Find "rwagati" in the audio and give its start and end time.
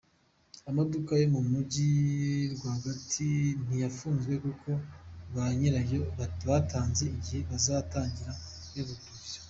2.53-3.29